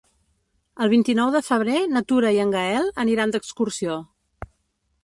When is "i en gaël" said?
2.39-2.91